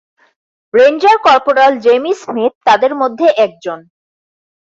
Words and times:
Ranger 0.73 1.17
corporal 1.27 1.73
Jamie 1.79 2.13
Smith 2.21 2.53
তাদের 2.67 2.91
মধ্যে 3.01 3.27
একজন। 3.45 3.79